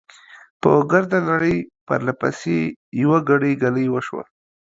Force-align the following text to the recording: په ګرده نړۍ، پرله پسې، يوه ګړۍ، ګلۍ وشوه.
په 0.61 0.71
ګرده 0.91 1.19
نړۍ، 1.29 1.57
پرله 1.87 2.13
پسې، 2.21 2.57
يوه 3.01 3.19
ګړۍ، 3.29 3.53
ګلۍ 3.63 3.87
وشوه. 3.89 4.23